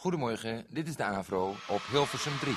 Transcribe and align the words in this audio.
Goedemorgen, 0.00 0.66
dit 0.68 0.88
is 0.88 0.96
de 0.96 1.04
AVRO 1.04 1.54
op 1.68 1.80
Hilversum 1.90 2.38
3. 2.38 2.54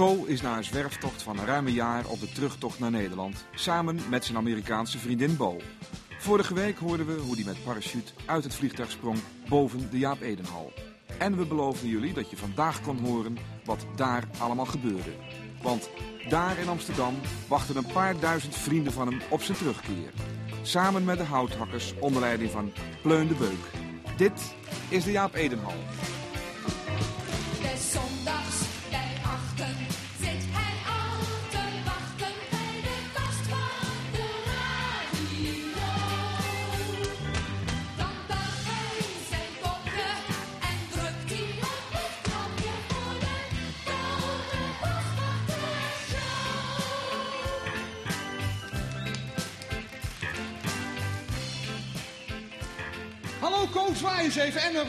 Co 0.00 0.24
is 0.24 0.40
na 0.40 0.56
een 0.56 0.64
zwerftocht 0.64 1.22
van 1.22 1.38
een 1.38 1.44
ruime 1.44 1.72
jaar 1.72 2.06
op 2.06 2.20
de 2.20 2.32
terugtocht 2.32 2.78
naar 2.78 2.90
Nederland, 2.90 3.44
samen 3.54 4.00
met 4.08 4.24
zijn 4.24 4.36
Amerikaanse 4.36 4.98
vriendin 4.98 5.36
Bo. 5.36 5.56
Vorige 6.18 6.54
week 6.54 6.78
hoorden 6.78 7.06
we 7.06 7.12
hoe 7.12 7.34
hij 7.34 7.44
met 7.44 7.64
parachute 7.64 8.12
uit 8.26 8.44
het 8.44 8.54
vliegtuig 8.54 8.90
sprong 8.90 9.18
boven 9.48 9.90
de 9.90 9.98
Jaap 9.98 10.20
Edenhal. 10.20 10.72
En 11.18 11.36
we 11.36 11.46
beloofden 11.46 11.88
jullie 11.88 12.12
dat 12.12 12.30
je 12.30 12.36
vandaag 12.36 12.80
kon 12.82 12.98
horen 12.98 13.36
wat 13.64 13.86
daar 13.96 14.28
allemaal 14.38 14.66
gebeurde. 14.66 15.10
Want 15.62 15.90
daar 16.28 16.58
in 16.58 16.68
Amsterdam 16.68 17.14
wachten 17.48 17.76
een 17.76 17.92
paar 17.92 18.20
duizend 18.20 18.56
vrienden 18.56 18.92
van 18.92 19.08
hem 19.08 19.20
op 19.28 19.42
zijn 19.42 19.58
terugkeer. 19.58 20.12
Samen 20.62 21.04
met 21.04 21.18
de 21.18 21.24
houthakkers 21.24 21.94
onder 21.98 22.20
leiding 22.20 22.50
van 22.50 22.72
Pleun 23.02 23.28
de 23.28 23.34
Beuk. 23.34 23.70
Dit 24.16 24.54
is 24.88 25.04
de 25.04 25.10
Jaap 25.10 25.34
Edenhal. 25.34 25.74
Hallo 53.40 53.66
Ko, 53.66 53.94
zwaai 53.94 54.24
eens 54.24 54.36
even. 54.36 54.60
En, 54.60 54.74
eh, 54.74 54.86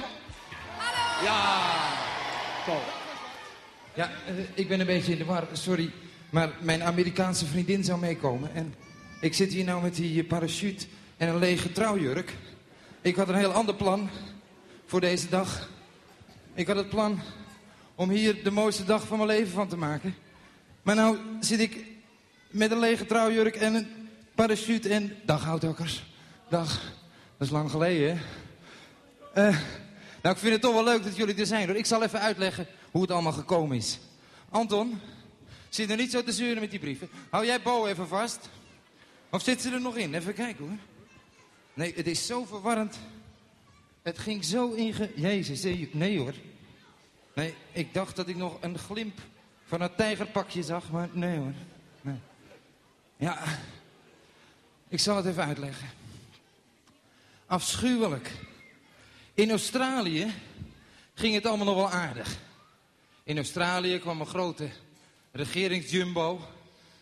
Ja, 1.23 1.61
Ko. 2.65 2.81
Ja, 3.93 4.09
eh, 4.27 4.33
ik 4.53 4.67
ben 4.67 4.79
een 4.79 4.85
beetje 4.85 5.11
in 5.11 5.17
de 5.17 5.25
war, 5.25 5.47
sorry. 5.51 5.91
Maar 6.29 6.49
mijn 6.59 6.83
Amerikaanse 6.83 7.45
vriendin 7.45 7.83
zou 7.83 7.99
meekomen. 7.99 8.53
En 8.53 8.73
ik 9.21 9.33
zit 9.33 9.53
hier 9.53 9.63
nou 9.63 9.81
met 9.81 9.95
die 9.95 10.23
parachute 10.23 10.85
en 11.17 11.27
een 11.27 11.39
lege 11.39 11.71
trouwjurk. 11.71 12.33
Ik 13.01 13.15
had 13.15 13.29
een 13.29 13.35
heel 13.35 13.51
ander 13.51 13.75
plan 13.75 14.09
voor 14.85 14.99
deze 14.99 15.29
dag. 15.29 15.69
Ik 16.53 16.67
had 16.67 16.75
het 16.75 16.89
plan 16.89 17.19
om 17.95 18.09
hier 18.09 18.43
de 18.43 18.51
mooiste 18.51 18.83
dag 18.83 19.07
van 19.07 19.17
mijn 19.17 19.29
leven 19.29 19.51
van 19.51 19.67
te 19.67 19.77
maken. 19.77 20.15
Maar 20.81 20.95
nou 20.95 21.17
zit 21.39 21.59
ik 21.59 21.85
met 22.49 22.71
een 22.71 22.79
lege 22.79 23.05
trouwjurk 23.05 23.55
en 23.55 23.73
een 23.73 23.87
parachute 24.35 24.89
en... 24.89 25.15
Dag, 25.25 25.43
houthakkers. 25.43 26.03
Dag. 26.49 26.81
Dat 27.37 27.47
is 27.47 27.55
lang 27.55 27.71
geleden, 27.71 28.15
hè? 28.15 28.21
Eh, 29.33 29.57
nou, 30.21 30.35
ik 30.35 30.41
vind 30.41 30.53
het 30.53 30.61
toch 30.61 30.73
wel 30.73 30.83
leuk 30.83 31.03
dat 31.03 31.15
jullie 31.15 31.35
er 31.35 31.45
zijn. 31.45 31.67
Hoor. 31.67 31.77
Ik 31.77 31.85
zal 31.85 32.03
even 32.03 32.19
uitleggen 32.19 32.67
hoe 32.91 33.01
het 33.01 33.11
allemaal 33.11 33.31
gekomen 33.31 33.77
is. 33.77 33.99
Anton, 34.49 34.99
zit 35.69 35.89
er 35.89 35.97
niet 35.97 36.11
zo 36.11 36.23
te 36.23 36.31
zeuren 36.31 36.61
met 36.61 36.71
die 36.71 36.79
brieven. 36.79 37.09
Hou 37.29 37.45
jij 37.45 37.61
Bo 37.61 37.85
even 37.85 38.07
vast. 38.07 38.49
Of 39.29 39.41
zit 39.41 39.61
ze 39.61 39.71
er 39.71 39.81
nog 39.81 39.95
in? 39.95 40.13
Even 40.13 40.33
kijken 40.33 40.67
hoor. 40.67 40.77
Nee, 41.73 41.93
het 41.95 42.07
is 42.07 42.25
zo 42.25 42.45
verwarrend. 42.45 42.99
Het 44.01 44.19
ging 44.19 44.45
zo 44.45 44.71
inge... 44.71 45.11
Jezus, 45.15 45.63
nee, 45.91 46.19
hoor. 46.19 46.33
Nee, 47.33 47.53
ik 47.71 47.93
dacht 47.93 48.15
dat 48.15 48.27
ik 48.27 48.35
nog 48.35 48.57
een 48.61 48.77
glimp 48.77 49.19
van 49.65 49.81
een 49.81 49.95
tijgerpakje 49.95 50.63
zag, 50.63 50.91
maar 50.91 51.09
nee 51.11 51.37
hoor. 51.37 51.53
Nee. 52.01 52.19
Ja, 53.17 53.43
ik 54.87 54.99
zal 54.99 55.15
het 55.15 55.25
even 55.25 55.45
uitleggen. 55.45 55.87
Afschuwelijk. 57.45 58.31
In 59.33 59.49
Australië 59.49 60.33
ging 61.13 61.33
het 61.33 61.45
allemaal 61.45 61.65
nog 61.65 61.75
wel 61.75 61.89
aardig. 61.89 62.37
In 63.23 63.37
Australië 63.37 63.99
kwam 63.99 64.19
een 64.19 64.27
grote 64.27 64.69
regeringsjumbo. 65.31 66.41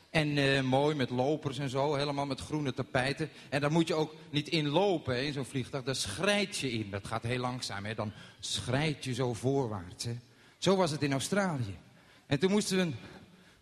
En 0.09 0.37
eh, 0.37 0.61
mooi 0.61 0.95
met 0.95 1.09
lopers 1.09 1.57
en 1.57 1.69
zo, 1.69 1.95
helemaal 1.95 2.25
met 2.25 2.39
groene 2.39 2.73
tapijten. 2.73 3.29
En 3.49 3.61
daar 3.61 3.71
moet 3.71 3.87
je 3.87 3.93
ook 3.93 4.15
niet 4.29 4.47
in 4.47 4.67
lopen 4.67 5.25
in 5.25 5.33
zo'n 5.33 5.45
vliegtuig. 5.45 5.83
Daar 5.83 5.95
schrijt 5.95 6.57
je 6.57 6.71
in. 6.71 6.89
Dat 6.89 7.07
gaat 7.07 7.23
heel 7.23 7.39
langzaam. 7.39 7.85
Hè. 7.85 7.95
Dan 7.95 8.11
schrijt 8.39 9.03
je 9.03 9.13
zo 9.13 9.33
voorwaarts. 9.33 10.03
Hè. 10.03 10.17
Zo 10.57 10.75
was 10.75 10.91
het 10.91 11.01
in 11.01 11.11
Australië. 11.11 11.77
En 12.25 12.39
toen 12.39 12.51
moesten 12.51 12.77
we 12.77 12.81
een 12.81 12.95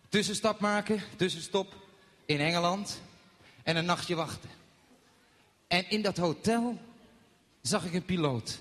tussenstap 0.08 0.60
maken, 0.60 1.02
tussenstop 1.16 1.74
in 2.26 2.40
Engeland. 2.40 3.02
En 3.62 3.76
een 3.76 3.84
nachtje 3.84 4.14
wachten. 4.14 4.50
En 5.66 5.90
in 5.90 6.02
dat 6.02 6.16
hotel 6.16 6.78
zag 7.68 7.84
ik 7.84 7.94
een 7.94 8.04
piloot. 8.04 8.58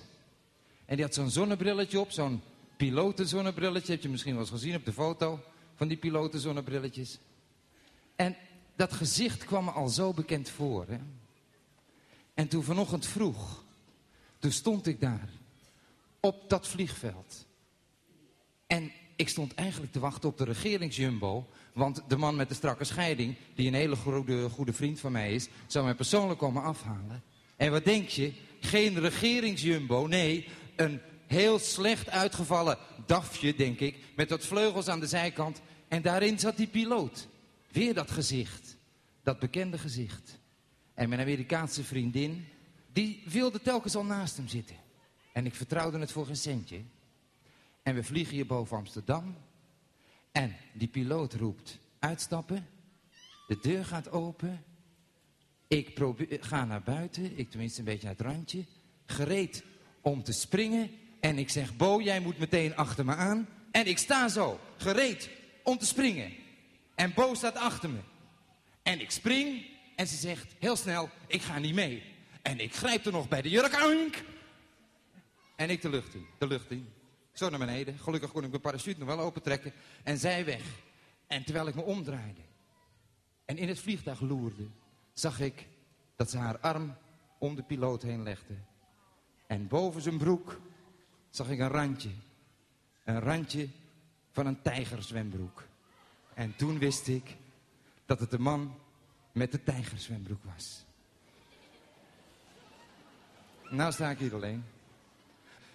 En 0.86 0.96
die 0.96 1.06
had 1.06 1.14
zo'n 1.14 1.30
zonnebrilletje 1.30 2.00
op, 2.00 2.12
zo'n 2.12 2.42
pilotenzonnebrilletje. 2.78 3.92
Heb 3.92 4.02
je 4.02 4.10
misschien 4.10 4.32
wel 4.32 4.42
eens 4.42 4.52
gezien 4.52 4.76
op 4.76 4.86
de 4.86 4.94
foto 4.94 5.40
van 5.76 5.88
die 5.88 5.98
pilotenzonnebrilletjes. 5.98 7.20
En 8.16 8.36
dat 8.76 8.94
gezicht 8.94 9.46
kwam 9.46 9.64
me 9.66 9.72
al 9.72 9.88
zo 9.88 10.14
bekend 10.14 10.50
voor. 10.50 10.86
Hè? 10.88 10.98
En 12.34 12.48
toen 12.48 12.64
vanochtend 12.64 13.06
vroeg, 13.06 13.64
toen 14.40 14.52
stond 14.52 14.88
ik 14.88 15.02
daar 15.02 15.30
op 16.20 16.50
dat 16.50 16.68
vliegveld. 16.68 17.46
En 18.68 18.92
ik 19.16 19.30
stond 19.30 19.54
eigenlijk 19.54 19.92
te 19.92 20.00
wachten 20.00 20.30
op 20.30 20.38
de 20.38 20.44
regeringsjumbo. 20.44 21.48
Want 21.74 22.02
de 22.08 22.18
man 22.18 22.36
met 22.36 22.50
de 22.50 22.56
strakke 22.56 22.84
scheiding, 22.84 23.36
die 23.56 23.68
een 23.68 23.74
hele 23.74 23.96
goede, 23.96 24.50
goede 24.50 24.74
vriend 24.74 25.00
van 25.00 25.12
mij 25.12 25.34
is, 25.34 25.48
zou 25.68 25.86
mij 25.86 25.96
persoonlijk 25.96 26.40
komen 26.40 26.64
afhalen. 26.64 27.24
En 27.56 27.72
wat 27.72 27.84
denk 27.84 28.08
je? 28.08 28.34
Geen 28.60 29.00
regeringsjumbo, 29.00 30.08
nee, 30.08 30.48
een 30.76 31.02
heel 31.28 31.60
slecht 31.60 32.10
uitgevallen 32.10 32.78
dafje, 33.06 33.56
denk 33.56 33.80
ik, 33.80 33.98
met 34.16 34.30
wat 34.30 34.46
vleugels 34.46 34.88
aan 34.88 35.00
de 35.00 35.08
zijkant. 35.08 35.62
En 35.88 36.02
daarin 36.02 36.40
zat 36.40 36.58
die 36.58 36.68
piloot. 36.68 37.28
Weer 37.72 37.94
dat 37.94 38.12
gezicht, 38.12 38.78
dat 39.24 39.40
bekende 39.40 39.78
gezicht. 39.78 40.40
En 40.94 41.10
mijn 41.10 41.22
Amerikaanse 41.22 41.84
vriendin, 41.84 42.48
die 42.94 43.24
wilde 43.26 43.62
telkens 43.62 43.96
al 43.96 44.06
naast 44.06 44.38
hem 44.38 44.48
zitten. 44.48 44.76
En 45.34 45.46
ik 45.46 45.56
vertrouwde 45.56 46.00
het 46.00 46.12
voor 46.12 46.26
geen 46.26 46.36
centje. 46.36 46.82
En 47.84 47.96
we 47.96 48.04
vliegen 48.04 48.34
hier 48.34 48.46
boven 48.46 48.78
Amsterdam. 48.78 49.38
En 50.32 50.56
die 50.74 50.88
piloot 50.88 51.34
roept, 51.34 51.78
uitstappen. 52.00 52.68
De 53.48 53.58
deur 53.62 53.86
gaat 53.86 54.12
open. 54.12 54.64
Ik 55.68 55.94
probeer, 55.94 56.38
ga 56.42 56.66
naar 56.66 56.84
buiten, 56.84 57.38
ik 57.38 57.50
tenminste 57.50 57.80
een 57.80 57.86
beetje 57.86 58.08
uit 58.08 58.18
het 58.18 58.28
randje. 58.28 58.64
Gereed 59.06 59.64
om 60.02 60.24
te 60.24 60.32
springen. 60.32 60.92
En 61.20 61.38
ik 61.38 61.50
zeg, 61.50 61.76
Bo, 61.76 62.02
jij 62.02 62.20
moet 62.20 62.38
meteen 62.38 62.76
achter 62.76 63.06
me 63.06 63.16
aan. 63.16 63.48
En 63.72 63.88
ik 63.88 63.98
sta 63.98 64.28
zo, 64.28 64.60
gereed 64.78 65.30
om 65.64 65.78
te 65.78 65.86
springen. 65.86 66.34
En 66.96 67.14
Bo 67.14 67.34
staat 67.34 67.56
achter 67.56 67.90
me. 67.90 68.00
En 68.84 69.02
ik 69.02 69.12
spring 69.12 69.66
en 69.96 70.08
ze 70.08 70.16
zegt 70.16 70.56
heel 70.60 70.76
snel, 70.76 71.10
ik 71.28 71.42
ga 71.42 71.60
niet 71.60 71.74
mee. 71.74 72.04
En 72.42 72.60
ik 72.60 72.76
grijp 72.76 73.06
er 73.06 73.12
nog 73.12 73.28
bij 73.28 73.42
de 73.42 73.50
jurk. 73.50 73.84
Oink! 73.84 74.24
En 75.56 75.70
ik 75.70 75.82
de 75.82 75.90
lucht 75.90 76.14
in, 76.14 76.26
de 76.38 76.48
lucht 76.48 76.72
in. 76.72 76.88
Zo 77.34 77.50
naar 77.50 77.60
beneden. 77.60 78.00
Gelukkig 78.00 78.32
kon 78.32 78.44
ik 78.44 78.50
mijn 78.50 78.62
parachute 78.62 79.00
nog 79.00 79.08
wel 79.08 79.20
opentrekken. 79.20 79.74
En 80.04 80.18
zij 80.18 80.46
weg. 80.46 80.62
En 81.28 81.44
terwijl 81.44 81.68
ik 81.68 81.76
me 81.76 81.82
omdraaide 81.82 82.42
en 83.48 83.58
in 83.58 83.68
het 83.68 83.80
vliegtuig 83.80 84.20
loerde, 84.20 84.68
zag 85.20 85.40
ik 85.40 85.68
dat 86.16 86.30
ze 86.30 86.38
haar 86.38 86.60
arm 86.60 86.96
om 87.38 87.56
de 87.56 87.64
piloot 87.64 88.02
heen 88.02 88.24
legde. 88.24 88.54
En 89.48 89.68
boven 89.68 90.02
zijn 90.02 90.18
broek 90.18 90.60
zag 91.30 91.50
ik 91.50 91.60
een 91.60 91.70
randje. 91.70 92.10
Een 93.04 93.20
randje 93.20 93.68
van 94.32 94.46
een 94.46 94.62
tijgerzwembroek. 94.62 95.64
En 96.34 96.56
toen 96.56 96.80
wist 96.80 97.08
ik 97.08 97.36
dat 98.06 98.20
het 98.20 98.32
de 98.32 98.40
man 98.40 98.76
met 99.32 99.52
de 99.52 99.64
tijgerzwembroek 99.64 100.44
was. 100.56 100.86
Nou 103.70 103.92
sta 103.92 104.10
ik 104.10 104.20
hier 104.20 104.34
alleen. 104.34 104.66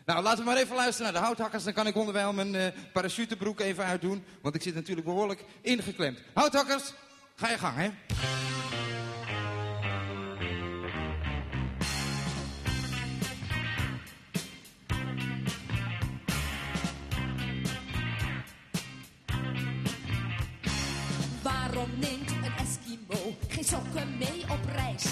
Nou, 0.05 0.23
laten 0.23 0.39
we 0.39 0.51
maar 0.51 0.57
even 0.57 0.77
luisteren 0.77 1.13
naar 1.13 1.21
de 1.21 1.27
houthakkers. 1.27 1.65
Dan 1.65 1.73
kan 1.73 1.87
ik 1.87 1.97
onderwijl 1.97 2.33
mijn 2.33 2.55
eh, 2.55 2.93
parachutebroek 2.93 3.61
even 3.61 3.85
uitdoen. 3.85 4.25
Want 4.41 4.55
ik 4.55 4.63
zit 4.63 4.75
natuurlijk 4.75 5.07
behoorlijk 5.07 5.45
ingeklemd. 5.61 6.23
Houthakkers, 6.35 6.93
ga 7.35 7.51
je 7.51 7.59
gang, 7.59 7.77
hè? 7.77 7.91
Sokken 23.73 24.17
mee 24.19 24.43
op 24.49 24.59
reis? 24.75 25.05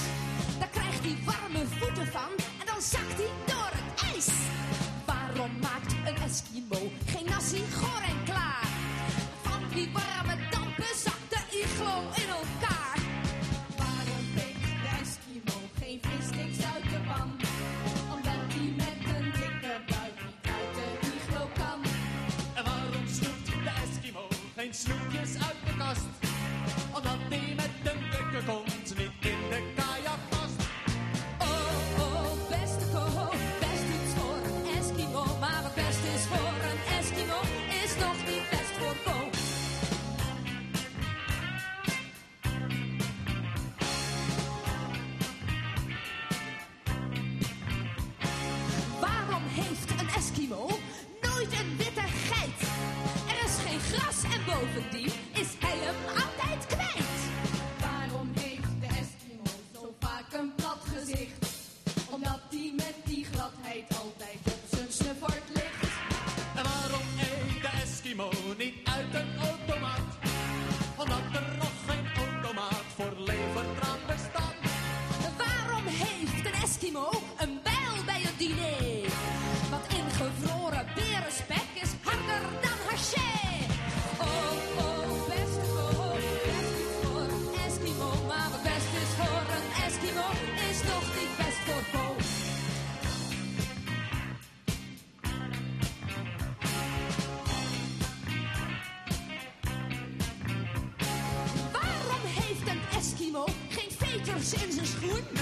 In 105.11 105.40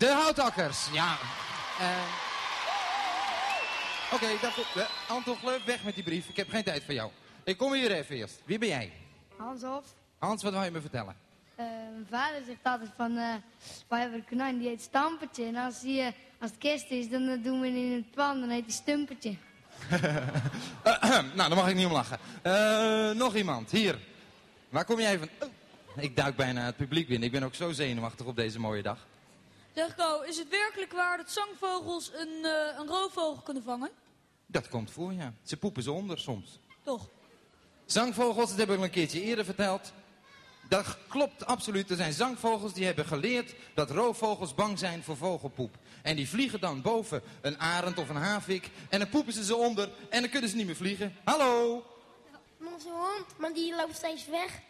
De 0.00 0.08
houthakkers, 0.08 0.88
ja. 0.92 1.16
Eh, 1.78 1.86
Oké, 4.12 4.26
dat 4.40 4.52
goed. 4.52 4.82
Eh, 4.82 4.88
Anton 5.08 5.36
Gleuf, 5.36 5.64
weg 5.64 5.84
met 5.84 5.94
die 5.94 6.04
brief. 6.04 6.28
Ik 6.28 6.36
heb 6.36 6.48
geen 6.48 6.62
tijd 6.64 6.84
voor 6.84 6.94
jou. 6.94 7.10
Ik 7.44 7.56
kom 7.56 7.72
hier 7.72 7.90
even 7.92 8.16
eerst. 8.16 8.40
Wie 8.44 8.58
ben 8.58 8.68
jij? 8.68 8.92
Hans 9.36 9.62
Hof. 9.62 9.84
Hans, 10.18 10.42
wat 10.42 10.52
wil 10.52 10.62
je 10.62 10.70
me 10.70 10.80
vertellen? 10.80 11.16
Eh, 11.54 11.66
mijn 11.66 12.06
vader 12.10 12.42
zegt 12.46 12.58
altijd 12.62 12.90
van, 12.96 13.16
eh 13.16 13.34
wij 13.88 14.00
hebben 14.00 14.18
een 14.18 14.26
konijn 14.28 14.58
die 14.58 14.68
heet 14.68 14.82
Stampertje. 14.82 15.44
En 15.44 15.56
als, 15.56 15.80
die, 15.80 16.00
eh, 16.00 16.12
als 16.40 16.50
het 16.50 16.58
kerst 16.58 16.90
is, 16.90 17.08
dan 17.08 17.40
doen 17.42 17.60
we 17.60 17.66
hem 17.66 17.76
in 17.76 17.92
het 17.92 18.10
pan, 18.10 18.40
dan 18.40 18.48
heet 18.48 18.64
hij 18.64 18.72
Stumpertje. 18.72 19.36
nou, 21.34 21.48
daar 21.48 21.54
mag 21.54 21.68
ik 21.68 21.74
niet 21.74 21.86
om 21.86 21.92
lachen. 21.92 22.18
Eh, 22.42 23.10
nog 23.10 23.34
iemand, 23.34 23.70
hier. 23.70 23.98
Waar 24.68 24.84
kom 24.84 25.00
jij 25.00 25.18
van? 25.18 25.28
Oh, 25.40 25.48
ik 26.02 26.16
duik 26.16 26.36
bijna 26.36 26.64
het 26.64 26.76
publiek 26.76 27.08
binnen. 27.08 27.26
Ik 27.26 27.32
ben 27.32 27.42
ook 27.42 27.54
zo 27.54 27.72
zenuwachtig 27.72 28.26
op 28.26 28.36
deze 28.36 28.60
mooie 28.60 28.82
dag. 28.82 29.08
Zeg 29.74 29.94
Ko, 29.94 30.20
is 30.20 30.38
het 30.38 30.48
werkelijk 30.48 30.92
waar 30.92 31.16
dat 31.16 31.30
zangvogels 31.30 32.10
een, 32.14 32.44
eh, 32.44 32.78
een 32.78 32.86
roofvogel 32.86 33.42
kunnen 33.42 33.62
vangen? 33.62 33.90
Dat 34.46 34.68
komt 34.68 34.90
voor, 34.90 35.12
ja. 35.12 35.32
Ze 35.42 35.56
poepen 35.56 35.82
ze 35.82 35.92
onder 35.92 36.18
soms. 36.18 36.58
Toch? 36.82 37.08
Zangvogels, 37.84 38.48
dat 38.48 38.58
heb 38.58 38.70
ik 38.70 38.76
al 38.76 38.84
een 38.84 38.90
keertje 38.90 39.22
eerder 39.22 39.44
verteld. 39.44 39.92
Dat 40.68 40.96
klopt 41.08 41.46
absoluut. 41.46 41.90
Er 41.90 41.96
zijn 41.96 42.12
zangvogels 42.12 42.72
die 42.72 42.84
hebben 42.84 43.06
geleerd 43.06 43.54
dat 43.74 43.90
roofvogels 43.90 44.54
bang 44.54 44.78
zijn 44.78 45.02
voor 45.02 45.16
vogelpoep. 45.16 45.74
En 46.02 46.16
die 46.16 46.28
vliegen 46.28 46.60
dan 46.60 46.82
boven 46.82 47.22
een 47.40 47.58
arend 47.58 47.98
of 47.98 48.08
een 48.08 48.16
havik. 48.16 48.70
En 48.88 48.98
dan 48.98 49.08
poepen 49.08 49.32
ze 49.32 49.44
ze 49.44 49.56
onder 49.56 49.90
en 50.08 50.20
dan 50.20 50.30
kunnen 50.30 50.50
ze 50.50 50.56
niet 50.56 50.66
meer 50.66 50.76
vliegen. 50.76 51.16
Hallo! 51.24 51.84
Onze 52.58 52.88
hond, 52.88 53.38
maar 53.38 53.52
die 53.52 53.76
loopt 53.76 53.96
steeds 53.96 54.26
weg. 54.26 54.60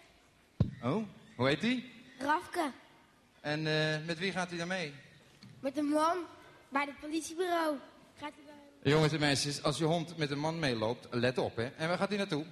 Oh, 0.82 1.04
hoe 1.36 1.48
heet 1.48 1.60
die? 1.60 1.92
Rafke, 2.18 2.72
En 3.40 3.66
eh, 3.66 4.06
met 4.06 4.18
wie 4.18 4.32
gaat 4.32 4.48
hij 4.48 4.58
dan 4.58 4.68
mee? 4.68 4.94
met 5.60 5.76
een 5.76 5.84
man 5.84 6.16
bij 6.68 6.84
het 6.86 7.00
politiebureau. 7.00 7.76
Gaat 8.20 8.32
hij, 8.34 8.44
bij- 8.82 8.92
Jongens 8.92 9.12
en 9.12 9.20
meisjes, 9.20 9.62
als 9.62 9.78
je 9.78 9.84
hond 9.84 10.16
met 10.16 10.30
een 10.30 10.38
man 10.38 10.58
meeloopt, 10.58 11.06
let 11.10 11.38
op 11.38 11.56
hè. 11.56 11.64
En 11.76 11.88
waar 11.88 11.98
gaat 11.98 12.08
hij 12.08 12.18
naartoe? 12.18 12.44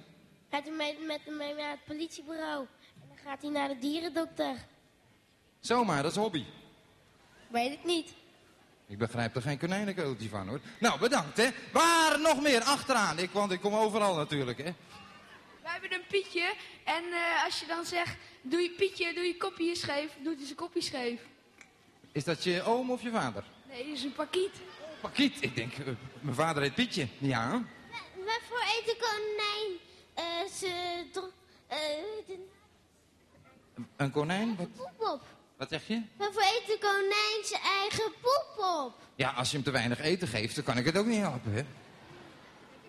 gaat 0.51 0.63
hij 0.63 0.71
mee, 0.75 0.97
met 1.07 1.19
hem 1.25 1.37
mee 1.37 1.55
naar 1.55 1.69
het 1.71 1.85
politiebureau. 1.85 2.65
En 3.01 3.07
dan 3.07 3.17
gaat 3.25 3.41
hij 3.41 3.51
naar 3.51 3.67
de 3.67 3.77
dierendokter. 3.79 4.55
Zomaar, 5.59 6.03
dat 6.03 6.11
is 6.11 6.17
hobby. 6.17 6.45
Weet 7.47 7.71
ik 7.71 7.83
niet. 7.83 8.13
Ik 8.87 8.97
begrijp 8.97 9.35
er 9.35 9.41
geen 9.41 9.57
konijnenkeultje 9.59 10.29
van 10.29 10.47
hoor. 10.47 10.59
Nou, 10.79 10.99
bedankt 10.99 11.37
hè. 11.37 11.49
Waar 11.73 12.19
nog 12.19 12.41
meer? 12.41 12.61
Achteraan. 12.61 13.19
Ik, 13.19 13.29
want 13.31 13.51
ik 13.51 13.59
kom 13.61 13.73
overal 13.75 14.15
natuurlijk 14.15 14.57
hè. 14.57 14.73
Wij 15.63 15.71
hebben 15.71 15.93
een 15.93 16.07
Pietje 16.07 16.53
en 16.85 17.03
eh, 17.03 17.45
als 17.45 17.59
je 17.59 17.65
dan 17.67 17.85
zegt, 17.85 18.17
doe 18.41 18.61
je 18.61 18.69
Pietje, 18.77 19.13
doe 19.13 19.23
je 19.23 19.37
kopje 19.37 19.75
scheef, 19.75 20.11
doet 20.23 20.35
hij 20.35 20.45
zijn 20.45 20.57
kopje 20.57 20.81
scheef. 20.81 21.21
Is 22.11 22.23
dat 22.23 22.43
je 22.43 22.63
oom 22.63 22.91
of 22.91 23.01
je 23.01 23.11
vader? 23.11 23.43
Nee, 23.69 23.83
dat 23.87 23.97
is 23.97 24.03
een 24.03 24.13
pakiet. 24.13 24.51
Pakiet. 25.01 25.37
Ik 25.39 25.55
denk, 25.55 25.73
eh, 25.73 25.85
mijn 26.19 26.35
vader 26.35 26.61
heet 26.61 26.75
Pietje. 26.75 27.07
Ja. 27.17 27.63
Waarvoor 28.25 28.61
eet 28.61 28.85
de 28.85 28.97
konijn 28.99 29.77
eh 30.13 30.51
ze 30.53 31.03
de 31.13 31.29
Een 33.95 34.11
konijn? 34.11 34.55
Wat, 34.55 34.73
poep 34.75 35.07
op? 35.13 35.21
wat 35.57 35.69
zeg 35.69 35.87
je? 35.87 36.01
Waarvoor 36.17 36.41
eet 36.41 36.63
de 36.65 36.77
konijn 36.79 37.45
zijn 37.45 37.61
eigen 37.61 38.11
poep 38.21 38.65
op? 38.85 38.93
Ja, 39.15 39.29
als 39.29 39.49
je 39.49 39.55
hem 39.55 39.65
te 39.65 39.71
weinig 39.71 39.99
eten 39.99 40.27
geeft, 40.27 40.55
dan 40.55 40.63
kan 40.63 40.77
ik 40.77 40.85
het 40.85 40.97
ook 40.97 41.05
niet 41.05 41.19
helpen 41.19 41.53
hè. 41.53 41.61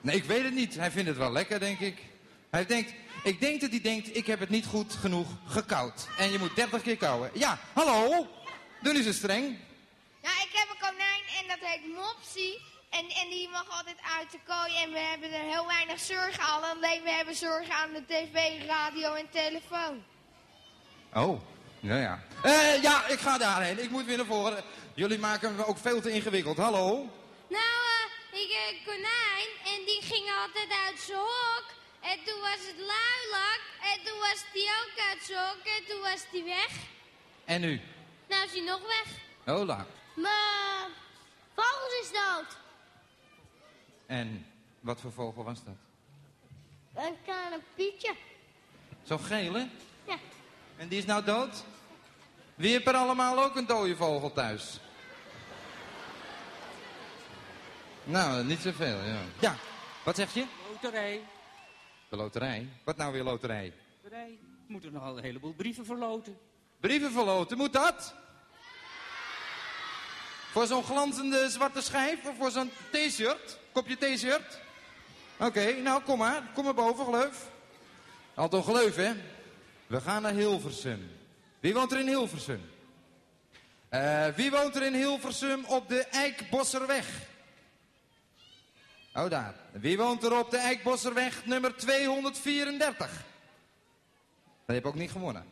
Nee, 0.01 0.17
ik 0.17 0.25
weet 0.25 0.45
het 0.45 0.55
niet. 0.55 0.75
Hij 0.77 0.91
vindt 0.91 1.09
het 1.09 1.19
wel 1.19 1.33
lekker, 1.33 1.61
denk 1.61 1.81
ik. 1.81 2.10
Hij 2.51 2.67
denkt, 2.67 2.93
ik 3.23 3.41
denk 3.41 3.61
dat 3.61 3.71
hij 3.71 3.81
denkt, 3.81 4.17
ik 4.17 4.27
heb 4.27 4.41
het 4.41 4.49
niet 4.49 4.67
goed 4.67 4.95
genoeg 4.95 5.29
gekoud. 5.47 6.09
En 6.19 6.33
je 6.33 6.39
moet 6.39 6.57
30 6.57 6.83
keer 6.83 6.97
kauwen. 6.97 7.31
Ja, 7.35 7.59
hallo? 7.73 8.27
Doe 8.83 8.93
niet 8.93 9.05
zo 9.05 9.13
streng. 9.13 9.59
Ja, 10.23 10.31
ik 10.31 10.51
heb 10.53 10.69
een 10.71 10.89
konijn 10.89 11.25
en 11.41 11.49
dat 11.49 11.69
heet 11.69 11.95
Mopsie. 11.95 12.61
En, 12.91 13.09
en 13.09 13.29
die 13.29 13.49
mag 13.49 13.67
altijd 13.79 13.97
uit 14.19 14.31
de 14.31 14.39
kooi 14.47 14.77
en 14.83 14.93
we 14.93 14.99
hebben 14.99 15.33
er 15.33 15.51
heel 15.53 15.67
weinig 15.67 16.01
zorgen 16.01 16.43
aan. 16.43 16.63
Alleen 16.63 17.03
we 17.03 17.11
hebben 17.11 17.35
zorgen 17.35 17.75
aan 17.75 17.93
de 17.93 18.05
tv, 18.07 18.67
radio 18.67 19.15
en 19.15 19.31
telefoon. 19.31 20.03
Oh, 21.15 21.41
ja, 21.81 21.97
ja. 21.97 22.23
Eh, 22.43 22.83
ja, 22.83 23.07
ik 23.07 23.19
ga 23.19 23.39
daarheen. 23.39 23.83
Ik 23.83 23.91
moet 23.91 24.05
weer 24.05 24.17
naar 24.17 24.27
voren. 24.27 24.65
Jullie 24.95 25.19
maken 25.19 25.57
me 25.57 25.67
ook 25.67 25.79
veel 25.79 26.01
te 26.01 26.11
ingewikkeld. 26.11 26.57
Hallo? 26.57 27.09
Nou, 27.49 27.63
eh, 28.33 28.41
ik 28.41 28.51
heb 28.51 28.75
een 28.75 28.85
konijn 28.85 29.49
en 29.65 29.85
die 29.85 30.03
ging 30.03 30.27
altijd 30.43 30.71
uit 30.87 31.01
zijn 31.01 31.19
hok. 31.19 31.65
En 32.01 32.19
toen 32.25 32.41
was 32.41 32.61
het 32.67 32.79
luilak 32.79 33.61
en 33.83 34.05
toen 34.05 34.19
was 34.19 34.45
die 34.53 34.69
ook 34.69 35.09
uit 35.09 35.23
zijn 35.23 35.47
hok 35.47 35.65
en 35.65 35.85
toen 35.89 36.01
was 36.01 36.25
die 36.33 36.45
weg. 36.45 36.73
En 37.45 37.61
nu? 37.61 37.81
Nou 38.29 38.45
is 38.45 38.53
hij 38.53 38.65
nog 38.65 38.81
weg. 38.81 39.07
Hola. 39.45 39.87
Maar 40.15 40.89
vogels 41.55 42.01
is 42.03 42.13
dood. 42.13 42.57
En 44.07 44.47
wat 44.81 45.01
voor 45.01 45.13
vogel 45.13 45.45
was 45.45 45.65
dat? 45.65 45.75
Een 47.05 47.17
kleine 47.25 47.61
Pietje. 47.75 48.15
Zo'n 49.03 49.21
gele? 49.21 49.69
Ja. 50.07 50.19
En 50.77 50.89
die 50.89 50.99
is 50.99 51.05
nou 51.05 51.25
dood? 51.25 51.65
Wie 52.55 52.71
heeft 52.71 52.87
er 52.87 52.95
allemaal 52.95 53.45
ook 53.45 53.57
een 53.57 53.67
dode 53.67 53.97
vogel 53.97 54.33
thuis? 54.33 54.79
Nou, 58.05 58.45
niet 58.45 58.61
zoveel, 58.61 59.03
ja. 59.03 59.21
Ja, 59.39 59.57
wat 60.05 60.17
zeg 60.17 60.35
je? 60.35 60.45
Loterij. 60.71 61.23
De 62.11 62.17
loterij? 62.17 62.69
Wat 62.85 62.97
nou 62.97 63.13
weer 63.13 63.23
loterij? 63.23 63.73
Loterij. 64.03 64.39
We 64.67 64.73
moeten 64.73 64.93
nog 64.93 65.17
een 65.17 65.23
heleboel 65.23 65.53
brieven 65.53 65.85
verloten. 65.85 66.39
Brieven 66.81 67.13
verloten, 67.13 67.57
moet 67.57 67.73
dat? 67.73 68.15
Voor 70.51 70.67
zo'n 70.67 70.85
glanzende 70.85 71.51
zwarte 71.51 71.81
schijf 71.81 72.27
of 72.27 72.37
voor 72.37 72.51
zo'n 72.51 72.71
t-shirt? 72.91 73.59
Kopje 73.73 73.97
t-shirt? 73.97 74.59
Oké, 75.39 75.73
nou 75.73 76.03
kom 76.03 76.19
maar. 76.19 76.43
Kom 76.55 76.65
maar 76.65 76.75
boven, 76.75 77.05
Gleuf. 77.05 77.51
Anton 78.35 78.63
Gleuf, 78.63 78.97
hè? 78.97 79.13
We 79.87 80.01
gaan 80.01 80.23
naar 80.23 80.35
Hilversum. 80.35 81.11
Wie 81.61 81.75
woont 81.75 81.93
er 81.93 82.01
in 82.01 82.07
Hilversum? 82.07 82.71
Eh, 83.89 84.27
wie 84.27 84.51
woont 84.51 84.77
er 84.77 84.83
in 84.83 84.95
Hilversum 84.95 85.65
op 85.65 85.89
de 85.89 86.05
Eikbosserweg? 86.05 87.29
Oh, 89.15 89.31
daar. 89.31 89.55
Wie 89.73 89.97
woont 89.97 90.25
er 90.25 90.39
op 90.39 90.51
de 90.51 90.57
Eikbosserweg 90.57 91.47
nummer 91.47 91.77
234? 91.77 92.99
Dat 94.67 94.77
heb 94.77 94.77
ik 94.77 94.87
ook 94.87 94.95
niet 94.95 95.11
gewonnen. 95.11 95.45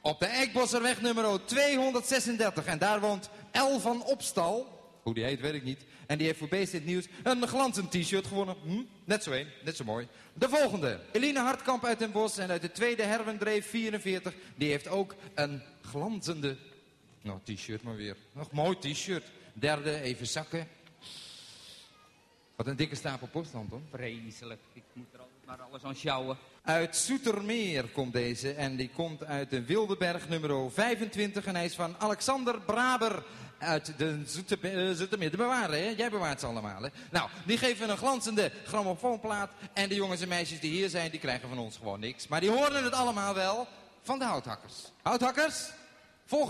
Op 0.00 0.18
de 0.18 0.26
Eikbosserweg 0.26 1.00
nummer 1.00 1.44
236. 1.44 2.64
En 2.64 2.78
daar 2.78 3.00
woont 3.00 3.30
El 3.50 3.80
van 3.80 4.04
Opstal. 4.04 4.76
Hoe 5.02 5.14
die 5.14 5.24
heet, 5.24 5.40
weet 5.40 5.54
ik 5.54 5.64
niet. 5.64 5.84
En 6.06 6.18
die 6.18 6.26
heeft 6.26 6.38
voor 6.38 6.48
Beest 6.48 6.72
het 6.72 6.84
Nieuws 6.84 7.06
een 7.22 7.46
glanzend 7.46 7.90
t-shirt 7.90 8.26
gewonnen. 8.26 8.56
Hm? 8.62 8.82
Net 9.04 9.22
zo 9.22 9.30
één, 9.30 9.48
net 9.64 9.76
zo 9.76 9.84
mooi. 9.84 10.08
De 10.34 10.48
volgende. 10.48 11.00
Eline 11.12 11.38
Hartkamp 11.38 11.84
uit 11.84 11.98
Den 11.98 12.12
Bosch 12.12 12.38
en 12.38 12.50
uit 12.50 12.62
de 12.62 12.72
tweede 12.72 13.02
Herwendreef 13.02 13.68
44. 13.68 14.34
Die 14.56 14.70
heeft 14.70 14.88
ook 14.88 15.14
een 15.34 15.62
glanzende... 15.82 16.56
Nou, 17.22 17.38
t-shirt 17.44 17.82
maar 17.82 17.96
weer. 17.96 18.16
Nog 18.32 18.50
mooi 18.50 18.78
t-shirt. 18.78 19.24
Derde, 19.52 20.00
even 20.00 20.26
zakken. 20.26 20.68
Wat 22.58 22.66
een 22.66 22.76
dikke 22.76 22.94
stapel 22.94 23.26
post, 23.26 23.54
Anton. 23.54 23.86
Vreselijk. 23.90 24.60
Ik 24.72 24.82
moet 24.92 25.06
er 25.12 25.18
altijd 25.18 25.46
maar 25.46 25.60
alles 25.60 25.84
aan 25.84 25.94
sjouwen. 25.94 26.36
Uit 26.62 26.96
Soetermeer 26.96 27.84
komt 27.84 28.12
deze 28.12 28.52
en 28.52 28.76
die 28.76 28.90
komt 28.94 29.24
uit 29.24 29.50
de 29.50 29.64
Wildeberg 29.64 30.28
nummer 30.28 30.70
25 30.70 31.46
en 31.46 31.54
hij 31.54 31.64
is 31.64 31.74
van 31.74 31.94
Alexander 31.98 32.60
Braber 32.60 33.24
uit 33.58 33.98
de 33.98 34.22
Zoetermeer. 34.26 34.94
Zoetermeer. 34.94 35.30
De 35.30 35.36
bewaren, 35.36 35.82
hè? 35.82 35.88
Jij 35.96 36.10
bewaart 36.10 36.40
ze 36.40 36.46
allemaal, 36.46 36.82
hè? 36.82 36.88
Nou, 37.10 37.28
die 37.46 37.58
geven 37.58 37.90
een 37.90 37.96
glanzende 37.96 38.52
grammofoonplaat 38.64 39.50
en 39.72 39.88
de 39.88 39.94
jongens 39.94 40.20
en 40.20 40.28
meisjes 40.28 40.60
die 40.60 40.70
hier 40.70 40.88
zijn, 40.88 41.10
die 41.10 41.20
krijgen 41.20 41.48
van 41.48 41.58
ons 41.58 41.76
gewoon 41.76 42.00
niks. 42.00 42.28
Maar 42.28 42.40
die 42.40 42.50
horen 42.50 42.84
het 42.84 42.92
allemaal 42.92 43.34
wel 43.34 43.66
van 44.02 44.18
de 44.18 44.24
houthakkers. 44.24 44.92
Houthakkers, 45.02 45.70
vol 46.24 46.46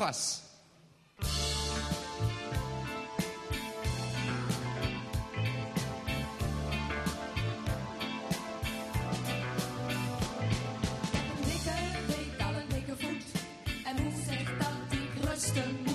ik 15.59 15.88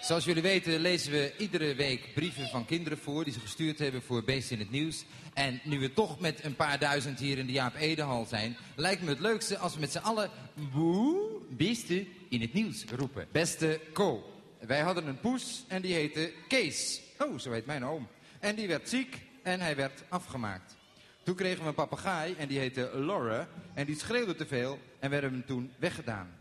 Zoals 0.00 0.24
jullie 0.24 0.42
weten 0.42 0.80
lezen 0.80 1.12
we 1.12 1.32
iedere 1.38 1.74
week 1.74 2.14
brieven 2.14 2.48
van 2.48 2.64
kinderen 2.64 2.98
voor... 2.98 3.24
die 3.24 3.32
ze 3.32 3.40
gestuurd 3.40 3.78
hebben 3.78 4.02
voor 4.02 4.24
Beest 4.24 4.50
in 4.50 4.58
het 4.58 4.70
Nieuws. 4.70 5.04
En 5.34 5.60
nu 5.64 5.78
we 5.78 5.92
toch 5.92 6.20
met 6.20 6.44
een 6.44 6.56
paar 6.56 6.78
duizend 6.78 7.18
hier 7.18 7.38
in 7.38 7.46
de 7.46 7.52
Jaap 7.52 7.74
Edehal 7.74 8.24
zijn... 8.24 8.56
lijkt 8.76 9.02
me 9.02 9.08
het 9.08 9.20
leukste 9.20 9.58
als 9.58 9.74
we 9.74 9.80
met 9.80 9.92
z'n 9.92 9.98
allen... 9.98 10.30
Boe, 10.72 11.40
beesten 11.48 12.08
in 12.28 12.40
het 12.40 12.52
nieuws 12.52 12.84
roepen. 12.84 13.28
Beste 13.32 13.80
Co, 13.92 14.32
wij 14.58 14.80
hadden 14.80 15.06
een 15.06 15.20
poes 15.20 15.64
en 15.68 15.82
die 15.82 15.94
heette 15.94 16.32
Kees. 16.48 17.00
Oh, 17.18 17.38
zo 17.38 17.52
heet 17.52 17.66
mijn 17.66 17.84
oom. 17.84 18.08
En 18.38 18.56
die 18.56 18.68
werd 18.68 18.88
ziek 18.88 19.16
en 19.42 19.60
hij 19.60 19.76
werd 19.76 20.02
afgemaakt. 20.08 20.76
Toen 21.22 21.34
kregen 21.34 21.62
we 21.62 21.68
een 21.68 21.74
papegaai 21.74 22.34
en 22.38 22.48
die 22.48 22.58
heette 22.58 22.90
Laura... 22.94 23.48
en 23.74 23.86
die 23.86 23.98
schreeuwde 23.98 24.34
te 24.34 24.46
veel 24.46 24.78
en 24.98 25.10
werden 25.10 25.32
hem 25.32 25.46
toen 25.46 25.72
weggedaan. 25.78 26.36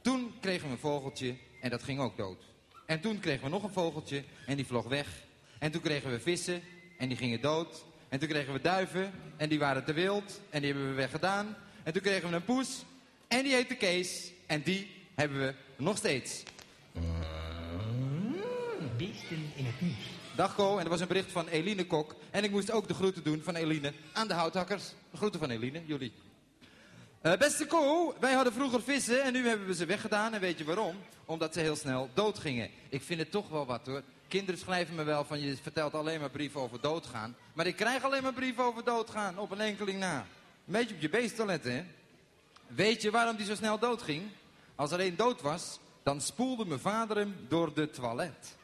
Toen 0.00 0.32
kregen 0.40 0.66
we 0.66 0.72
een 0.72 0.78
vogeltje 0.78 1.36
en 1.60 1.70
dat 1.70 1.82
ging 1.82 2.00
ook 2.00 2.16
dood. 2.16 2.53
En 2.86 3.00
toen 3.00 3.20
kregen 3.20 3.44
we 3.44 3.50
nog 3.50 3.62
een 3.62 3.72
vogeltje 3.72 4.24
en 4.46 4.56
die 4.56 4.66
vloog 4.66 4.86
weg. 4.86 5.08
En 5.58 5.70
toen 5.70 5.80
kregen 5.80 6.10
we 6.10 6.20
vissen 6.20 6.62
en 6.98 7.08
die 7.08 7.16
gingen 7.16 7.40
dood. 7.40 7.84
En 8.08 8.18
toen 8.18 8.28
kregen 8.28 8.52
we 8.52 8.60
duiven 8.60 9.12
en 9.36 9.48
die 9.48 9.58
waren 9.58 9.84
te 9.84 9.92
wild 9.92 10.40
en 10.50 10.60
die 10.60 10.70
hebben 10.70 10.88
we 10.88 10.94
weggedaan. 10.94 11.56
En 11.82 11.92
toen 11.92 12.02
kregen 12.02 12.28
we 12.28 12.36
een 12.36 12.44
poes 12.44 12.84
en 13.28 13.42
die 13.42 13.52
heette 13.52 13.74
Kees 13.74 14.32
en 14.46 14.62
die 14.62 14.90
hebben 15.14 15.38
we 15.38 15.54
nog 15.76 15.96
steeds. 15.96 16.42
Beesten 18.96 19.52
in 19.54 19.64
het 19.64 19.80
nieuws. 19.80 20.12
Dag 20.36 20.54
Ko, 20.54 20.78
en 20.78 20.84
er 20.84 20.90
was 20.90 21.00
een 21.00 21.08
bericht 21.08 21.32
van 21.32 21.48
Eline 21.48 21.86
Kok. 21.86 22.16
En 22.30 22.44
ik 22.44 22.50
moest 22.50 22.70
ook 22.70 22.88
de 22.88 22.94
groeten 22.94 23.24
doen 23.24 23.40
van 23.42 23.54
Eline 23.54 23.92
aan 24.12 24.28
de 24.28 24.34
houthakkers. 24.34 24.84
De 25.10 25.16
groeten 25.16 25.40
van 25.40 25.50
Eline, 25.50 25.82
jullie. 25.86 26.12
Eh, 27.24 27.36
beste 27.36 27.66
Ko, 27.66 28.14
wij 28.20 28.32
hadden 28.32 28.52
vroeger 28.52 28.82
vissen 28.82 29.22
en 29.22 29.32
nu 29.32 29.48
hebben 29.48 29.66
we 29.66 29.74
ze 29.74 29.86
weggedaan. 29.86 30.34
En 30.34 30.40
weet 30.40 30.58
je 30.58 30.64
waarom? 30.64 30.96
Omdat 31.24 31.54
ze 31.54 31.60
heel 31.60 31.76
snel 31.76 32.08
doodgingen. 32.14 32.70
Ik 32.88 33.02
vind 33.02 33.20
het 33.20 33.30
toch 33.30 33.48
wel 33.48 33.66
wat 33.66 33.86
hoor. 33.86 34.02
Kinderen 34.28 34.60
schrijven 34.60 34.94
me 34.94 35.02
wel 35.02 35.24
van 35.24 35.40
je 35.40 35.56
vertelt 35.56 35.94
alleen 35.94 36.20
maar 36.20 36.30
brieven 36.30 36.60
over 36.60 36.80
doodgaan. 36.80 37.36
Maar 37.52 37.66
ik 37.66 37.76
krijg 37.76 38.02
alleen 38.02 38.22
maar 38.22 38.32
brieven 38.32 38.64
over 38.64 38.84
doodgaan, 38.84 39.38
op 39.38 39.50
een 39.50 39.60
enkeling 39.60 39.98
na. 39.98 40.18
Een 40.18 40.72
beetje 40.72 40.94
op 40.94 41.00
je 41.00 41.08
beest 41.08 41.36
hè? 41.62 41.84
Weet 42.66 43.02
je 43.02 43.10
waarom 43.10 43.36
die 43.36 43.46
zo 43.46 43.54
snel 43.54 43.78
doodging? 43.78 44.22
Als 44.74 44.92
er 44.92 45.00
één 45.00 45.16
dood 45.16 45.40
was, 45.40 45.78
dan 46.02 46.20
spoelde 46.20 46.64
mijn 46.64 46.80
vader 46.80 47.16
hem 47.16 47.36
door 47.48 47.74
de 47.74 47.90
toilet. 47.90 48.56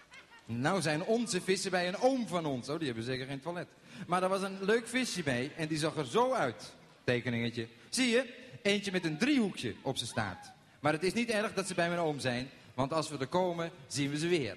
Nou 0.45 0.81
zijn 0.81 1.03
onze 1.03 1.41
vissen 1.41 1.71
bij 1.71 1.89
een 1.89 1.99
oom 1.99 2.29
van 2.29 2.47
ons. 2.47 2.69
Oh, 2.69 2.77
die 2.77 2.87
hebben 2.87 3.05
zeker 3.05 3.27
geen 3.27 3.41
toilet. 3.41 3.69
Maar 4.07 4.23
er 4.23 4.29
was 4.29 4.43
een 4.43 4.59
leuk 4.61 4.89
visje 4.89 5.23
bij 5.23 5.53
en 5.57 5.69
die 5.69 5.79
zag 5.79 5.97
er 5.97 6.07
zo 6.07 6.33
uit. 6.33 6.75
Tekeningetje. 7.05 7.69
Zie 7.89 8.09
je? 8.11 8.40
Eentje 8.63 8.93
met 8.93 9.05
een 9.05 9.19
driehoekje 9.19 9.75
op 9.83 9.97
zijn 9.97 10.09
staart. 10.09 10.51
Maar 10.81 10.93
het 10.93 11.03
is 11.03 11.13
niet 11.13 11.31
erg 11.31 11.55
dat 11.55 11.67
ze 11.67 11.75
bij 11.75 11.89
mijn 11.89 12.01
oom 12.01 12.19
zijn. 12.19 12.51
Want 12.75 12.93
als 12.93 13.09
we 13.09 13.19
er 13.19 13.27
komen, 13.27 13.71
zien 13.87 14.11
we 14.11 14.19
ze 14.19 14.29
weer. 14.29 14.57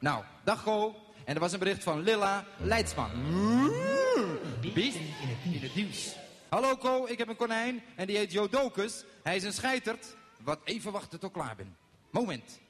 Nou, 0.00 0.24
dag 0.44 0.62
Go. 0.62 0.94
En 1.24 1.34
er 1.34 1.40
was 1.40 1.52
een 1.52 1.58
bericht 1.58 1.82
van 1.82 2.02
Lilla 2.02 2.44
Leidsman. 2.56 3.10
In 5.44 5.60
het 5.60 5.74
nieuws. 5.74 6.14
Hallo 6.48 6.76
Ko, 6.76 7.06
ik 7.06 7.18
heb 7.18 7.28
een 7.28 7.36
konijn 7.36 7.82
en 7.94 8.06
die 8.06 8.16
heet 8.16 8.32
Jodokus. 8.32 9.04
Hij 9.22 9.36
is 9.36 9.44
een 9.44 9.52
scheiterd. 9.52 10.16
Wat 10.42 10.60
even 10.64 10.92
wachten 10.92 11.20
tot 11.20 11.28
ik 11.28 11.34
klaar 11.34 11.56
ben. 11.56 11.76
Moment. 12.10 12.60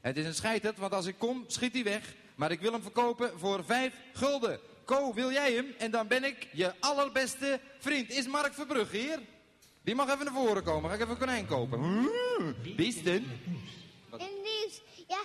Het 0.00 0.16
is 0.16 0.26
een 0.26 0.34
scheiterd, 0.34 0.78
want 0.78 0.92
als 0.92 1.06
ik 1.06 1.18
kom, 1.18 1.44
schiet 1.46 1.72
hij 1.72 1.84
weg. 1.84 2.14
Maar 2.34 2.50
ik 2.50 2.60
wil 2.60 2.72
hem 2.72 2.82
verkopen 2.82 3.38
voor 3.38 3.64
vijf 3.64 3.94
gulden. 4.12 4.60
Ko, 4.84 5.14
wil 5.14 5.32
jij 5.32 5.52
hem? 5.52 5.66
En 5.78 5.90
dan 5.90 6.06
ben 6.06 6.24
ik 6.24 6.48
je 6.52 6.74
allerbeste 6.80 7.60
vriend. 7.78 8.10
Is 8.10 8.26
Mark 8.26 8.54
Verbrugge 8.54 8.96
hier? 8.96 9.18
Die 9.86 9.94
mag 9.94 10.08
even 10.10 10.24
naar 10.24 10.34
voren 10.34 10.62
komen. 10.62 10.88
Ga 10.90 10.94
ik 10.96 11.00
even 11.02 11.12
een 11.12 11.18
konijn 11.18 11.46
kopen. 11.46 12.08
Beesten. 12.76 13.40
In 14.16 14.34
nieuws. 14.42 14.80
Ja, 15.08 15.18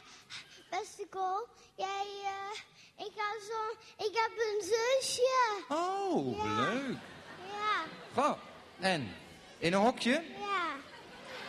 beste 0.70 1.08
Cole. 1.10 1.46
Jij, 1.76 2.06
eh, 2.24 3.06
ik 3.06 3.12
ga 3.16 3.34
zo... 3.48 3.60
Ik 4.06 4.12
heb 4.14 4.32
een 4.38 4.62
zusje. 4.62 5.64
Oh, 5.70 6.38
Ja. 6.38 6.56
leuk. 6.56 6.98
Ja, 7.52 7.84
Goh. 8.22 8.38
En? 8.80 9.14
In 9.58 9.74
een 9.74 9.80
hokje? 9.82 10.12
ja. 10.40 10.70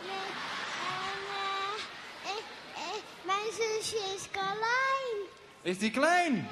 Nee, 0.01 0.29
en, 1.03 1.19
eh, 1.33 2.31
eh, 2.31 2.37
eh, 2.75 3.01
mijn 3.25 3.51
zusje 3.51 4.13
is 4.15 4.29
Carlijn. 4.31 5.27
Is 5.61 5.77
die 5.77 5.91
klein? 5.91 6.47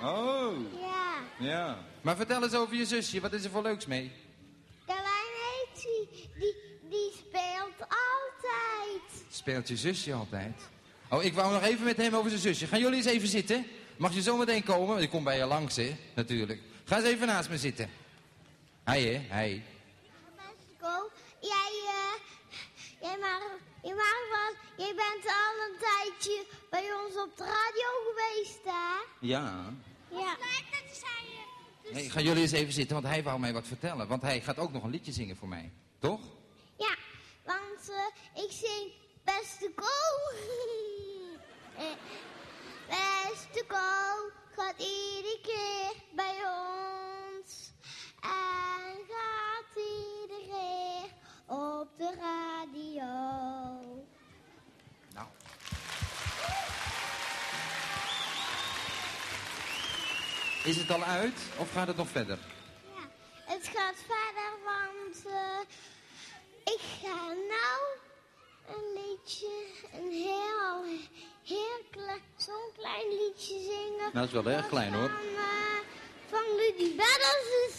Ja, 0.00 0.08
Oh. 0.08 0.56
ja. 0.80 1.14
Ja. 1.38 1.78
Maar 2.00 2.16
vertel 2.16 2.42
eens 2.42 2.54
over 2.54 2.74
je 2.74 2.84
zusje. 2.86 3.20
Wat 3.20 3.32
is 3.32 3.44
er 3.44 3.50
voor 3.50 3.62
leuks 3.62 3.86
mee? 3.86 4.12
Speelt 9.38 9.68
je 9.68 9.76
zusje 9.76 10.12
altijd? 10.12 10.68
Oh, 11.08 11.24
ik 11.24 11.34
wou 11.34 11.52
nog 11.52 11.62
even 11.62 11.84
met 11.84 11.96
hem 11.96 12.14
over 12.14 12.30
zijn 12.30 12.42
zusje. 12.42 12.66
Gaan 12.66 12.80
jullie 12.80 12.96
eens 12.96 13.06
even 13.06 13.28
zitten? 13.28 13.66
Mag 13.96 14.14
je 14.14 14.22
zo 14.22 14.36
meteen 14.36 14.62
komen? 14.62 14.86
Want 14.86 15.00
ik 15.00 15.10
kom 15.10 15.24
bij 15.24 15.36
je 15.36 15.44
langs, 15.44 15.76
hè? 15.76 15.96
Natuurlijk. 16.14 16.60
Ga 16.84 16.96
eens 16.96 17.04
even 17.04 17.26
naast 17.26 17.48
me 17.48 17.58
zitten. 17.58 17.90
Hi, 18.84 18.98
hè? 18.98 19.40
Hi. 19.40 19.62
Beste 20.36 20.72
Cole, 20.80 21.10
jij, 21.40 21.72
eh, 21.86 22.14
jij 23.00 23.16
mag, 23.20 23.42
je 23.82 23.94
mag 23.94 24.20
wel, 24.34 24.86
jij 24.86 24.94
bent 24.94 25.26
al 25.26 25.54
een 25.66 25.78
tijdje 25.80 26.44
bij 26.70 26.92
ons 27.04 27.16
op 27.16 27.36
de 27.36 27.44
radio 27.44 27.88
geweest, 28.08 28.64
hè? 28.64 29.26
Ja. 29.26 29.72
Ja. 30.10 30.36
Hey, 31.92 32.08
gaan 32.08 32.24
jullie 32.24 32.42
eens 32.42 32.52
even 32.52 32.72
zitten, 32.72 33.02
want 33.02 33.14
hij 33.14 33.22
wou 33.22 33.40
mij 33.40 33.52
wat 33.52 33.66
vertellen. 33.66 34.08
Want 34.08 34.22
hij 34.22 34.40
gaat 34.40 34.58
ook 34.58 34.72
nog 34.72 34.82
een 34.82 34.90
liedje 34.90 35.12
zingen 35.12 35.36
voor 35.36 35.48
mij. 35.48 35.70
Toch? 35.98 36.20
Iedere 44.78 45.38
keer 45.42 45.92
bij 46.12 46.36
ons. 46.44 47.72
En 48.20 48.96
gaat 49.08 49.76
iedere 49.76 50.44
keer 50.46 51.10
op 51.56 51.88
de 51.96 52.14
radio. 52.20 53.04
Nou. 55.14 55.26
Is 60.64 60.76
het 60.76 60.90
al 60.90 61.02
uit 61.02 61.40
of 61.56 61.72
gaat 61.72 61.86
het 61.86 61.96
nog 61.96 62.08
verder? 62.08 62.38
Het 63.44 63.68
gaat 63.74 63.96
verder, 63.96 64.52
want 64.64 65.26
eh, 65.26 65.60
ik 66.74 66.80
ga 67.02 67.24
nou 67.26 67.80
een 68.66 68.92
liedje, 68.94 69.66
een 69.92 70.10
heel, 70.10 70.98
heel 71.48 71.82
klein, 71.90 72.22
zo'n 72.36 72.72
klein 72.76 73.08
liedje 73.08 73.58
zingen. 73.60 73.98
Nou, 73.98 74.12
dat 74.12 74.24
is 74.24 74.32
wel 74.32 74.48
erg 74.52 74.68
klein 74.68 74.94
hoor. 74.94 75.08
Van, 75.08 75.18
eh, 75.18 75.80
van 76.26 76.44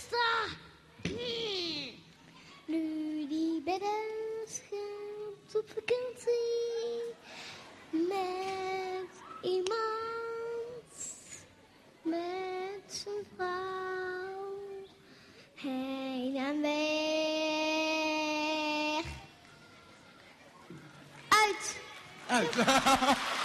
dat. 0.09 0.57
Hmm. 1.01 1.97
Ludy 2.65 3.63
Bedders 3.63 4.61
gaat 4.69 5.55
op 5.55 5.69
vakantie 5.69 7.13
met 7.89 9.09
iemand, 9.41 10.93
met 12.01 12.83
zijn 12.87 13.25
vrouw. 13.35 14.87
Heen 15.55 16.35
en 16.35 16.61
weg. 16.61 16.79
Uit. 21.29 21.77
Uit. 22.27 22.55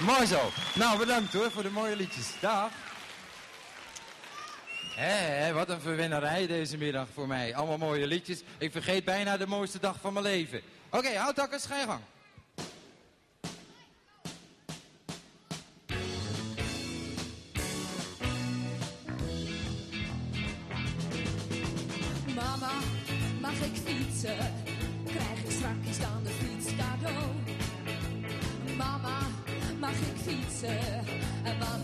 Mooi 0.00 0.26
zo. 0.26 0.50
Nou, 0.74 0.98
bedankt 0.98 1.32
hoor 1.32 1.50
voor 1.50 1.62
de 1.62 1.70
mooie 1.70 1.96
liedjes. 1.96 2.32
Dag. 2.40 2.70
Hé, 4.96 5.52
wat 5.52 5.68
een 5.68 5.80
verwennerij 5.80 6.46
deze 6.46 6.76
middag 6.76 7.06
voor 7.14 7.26
mij. 7.26 7.54
Allemaal 7.54 7.78
mooie 7.78 8.06
liedjes. 8.06 8.42
Ik 8.58 8.72
vergeet 8.72 9.04
bijna 9.04 9.36
de 9.36 9.46
mooiste 9.46 9.78
dag 9.78 9.96
van 10.00 10.12
mijn 10.12 10.24
leven. 10.24 10.60
Oké, 10.90 11.16
houtakkers, 11.16 11.64
ga 11.64 11.78
je 11.78 11.86
gang. 11.86 12.00
Mama, 22.34 22.72
mag 23.40 23.52
ik 23.52 23.76
fietsen? 23.84 24.65
Ik 30.62 30.68
fietsen? 30.68 31.75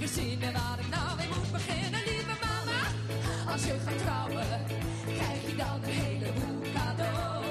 Verzinnen 0.00 0.52
waar 0.52 0.78
ik 0.78 0.88
nou 0.96 1.16
weer 1.16 1.28
moet 1.36 1.52
beginnen, 1.52 2.00
lieve 2.08 2.36
mama. 2.44 2.80
Als 3.52 3.64
je 3.64 3.74
gaat 3.84 3.98
trouwen, 3.98 4.46
krijg 5.18 5.40
je 5.46 5.56
dan 5.56 5.76
een 5.82 5.90
heleboel 6.04 6.60
cadeau. 6.74 7.44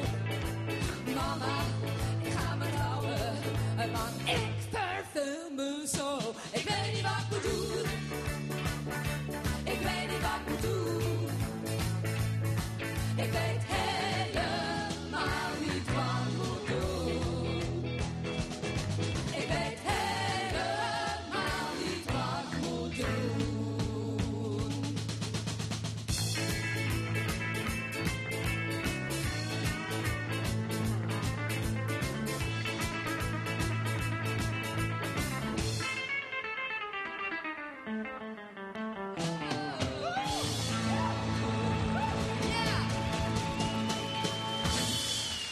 Mama, 1.15 1.55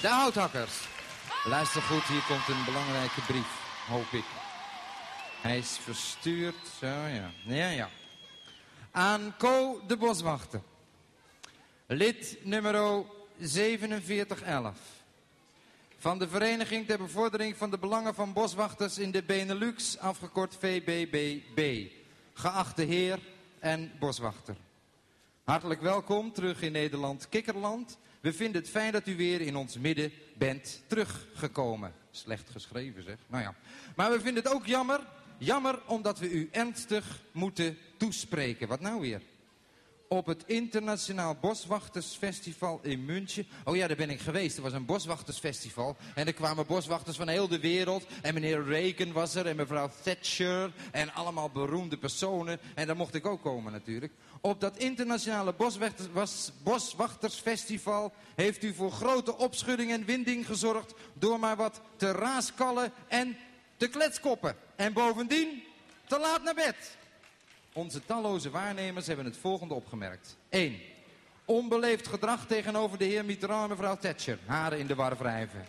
De 0.08 0.14
houthakkers. 0.14 0.88
Luister 1.46 1.82
goed, 1.82 2.04
hier 2.04 2.24
komt 2.28 2.48
een 2.48 2.66
belangrijke 2.66 3.22
brief, 3.22 3.48
hoop 3.88 4.12
ik. 4.12 4.24
Hij 5.42 5.58
is 5.58 5.78
verstuurd, 5.78 6.56
zo 6.80 6.86
ja. 6.86 7.32
Ja, 7.44 7.70
ja. 7.70 7.90
Aan 8.92 9.34
Co 9.38 9.82
de 9.88 9.98
Boswachter. 9.98 10.62
Lid 11.88 12.38
nummer 12.44 13.04
4711. 13.40 14.78
Van 15.98 16.20
de 16.20 16.28
Vereniging 16.28 16.88
ter 16.88 16.98
Bevordering 16.98 17.58
van 17.58 17.72
de 17.72 17.78
Belangen 17.78 18.16
van 18.16 18.34
Boswachters 18.34 18.98
in 18.98 19.12
de 19.12 19.24
Benelux, 19.24 19.98
afgekort 19.98 20.56
VBBB. 20.60 21.92
Geachte 22.34 22.82
heer 22.82 23.20
en 23.60 23.92
boswachter. 24.00 24.56
Hartelijk 25.44 25.82
welkom 25.82 26.34
terug 26.34 26.62
in 26.62 26.72
Nederland 26.72 27.30
Kikkerland. 27.30 27.98
We 28.28 28.34
vinden 28.34 28.62
het 28.62 28.70
fijn 28.70 28.92
dat 28.92 29.08
u 29.08 29.16
weer 29.16 29.42
in 29.42 29.56
ons 29.56 29.78
midden 29.78 30.12
bent 30.38 30.84
teruggekomen. 30.88 31.94
Slecht 32.12 32.50
geschreven 32.50 33.04
zeg, 33.04 33.18
nou 33.28 33.44
ja. 33.44 33.56
Maar 33.96 34.12
we 34.12 34.22
vinden 34.22 34.44
het 34.44 34.54
ook 34.54 34.66
jammer, 34.66 35.00
jammer 35.38 35.80
omdat 35.86 36.20
we 36.20 36.32
u 36.32 36.50
ernstig 36.52 37.22
moeten 37.32 37.78
toespreken. 37.98 38.68
Wat 38.68 38.80
nou 38.80 39.02
weer? 39.02 39.22
Op 40.10 40.26
het 40.26 40.44
Internationaal 40.46 41.36
Boswachtersfestival 41.36 42.80
in 42.84 43.06
München. 43.06 43.48
Oh 43.64 43.76
ja, 43.76 43.88
daar 43.88 43.98
ben 43.98 44.10
ik 44.10 44.20
geweest. 44.20 44.58
Er 44.58 44.64
was 44.64 44.74
een 44.74 44.86
boswachtersfestival. 44.86 45.98
En 46.16 46.28
er 46.28 46.34
kwamen 46.34 46.66
boswachters 46.66 47.18
van 47.18 47.28
heel 47.28 47.48
de 47.48 47.60
wereld. 47.60 48.06
En 48.22 48.34
meneer 48.34 48.64
Reagan 48.64 49.12
was 49.12 49.36
er. 49.36 49.46
En 49.46 49.56
mevrouw 49.56 49.90
Thatcher. 50.04 50.72
En 50.92 51.14
allemaal 51.14 51.50
beroemde 51.50 51.98
personen. 51.98 52.60
En 52.76 52.88
daar 52.88 52.96
mocht 52.96 53.16
ik 53.16 53.26
ook 53.26 53.42
komen 53.42 53.72
natuurlijk. 53.72 54.14
Op 54.42 54.62
dat 54.62 54.78
Internationale 54.78 55.54
Boswachtersfestival 56.64 58.14
heeft 58.36 58.64
u 58.64 58.74
voor 58.74 58.92
grote 58.92 59.38
opschudding 59.38 59.92
en 59.92 60.06
winding 60.06 60.46
gezorgd. 60.46 60.94
Door 61.14 61.40
maar 61.40 61.56
wat 61.56 61.82
te 61.96 62.12
raaskallen 62.12 62.92
en 63.08 63.38
te 63.78 63.88
kletskoppen. 63.88 64.56
En 64.76 64.94
bovendien 64.94 65.64
te 66.06 66.20
laat 66.20 66.44
naar 66.44 66.56
bed. 66.56 66.98
Onze 67.78 68.06
talloze 68.06 68.50
waarnemers 68.50 69.08
hebben 69.08 69.26
het 69.26 69.38
volgende 69.38 69.74
opgemerkt. 69.74 70.38
1. 70.50 70.80
Onbeleefd 71.46 72.08
gedrag 72.08 72.48
tegenover 72.48 72.98
de 72.98 73.06
heer 73.06 73.26
Mitterrand 73.26 73.64
en 73.64 73.70
mevrouw 73.70 73.98
Thatcher. 73.98 74.40
Haren 74.46 74.80
in 74.80 74.88
de 74.88 74.96
war 74.96 75.18
wrijven. 75.18 75.66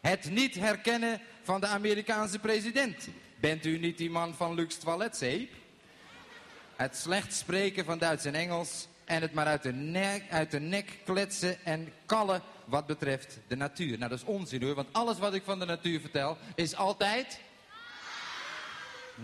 Het 0.00 0.30
niet 0.30 0.54
herkennen 0.54 1.20
van 1.42 1.60
de 1.60 1.66
Amerikaanse 1.66 2.38
president. 2.38 3.08
Bent 3.40 3.64
u 3.64 3.78
niet 3.78 3.98
die 3.98 4.10
man 4.10 4.34
van 4.34 4.54
Lux 4.54 4.76
Toiletzeep? 4.78 5.52
Het 6.76 6.96
slecht 6.96 7.34
spreken 7.34 7.84
van 7.84 7.98
Duits 7.98 8.24
en 8.24 8.34
Engels. 8.34 8.88
En 9.04 9.22
het 9.22 9.34
maar 9.34 9.46
uit 9.46 9.62
de, 9.62 9.72
nek, 9.72 10.22
uit 10.30 10.50
de 10.50 10.60
nek 10.60 10.98
kletsen 11.04 11.64
en 11.64 11.92
kallen 12.04 12.42
wat 12.64 12.86
betreft 12.86 13.38
de 13.46 13.56
natuur. 13.56 13.98
Nou, 13.98 14.10
dat 14.10 14.18
is 14.18 14.24
onzin 14.24 14.62
hoor, 14.62 14.74
want 14.74 14.92
alles 14.92 15.18
wat 15.18 15.34
ik 15.34 15.42
van 15.44 15.58
de 15.58 15.66
natuur 15.66 16.00
vertel 16.00 16.36
is 16.54 16.76
altijd... 16.76 17.40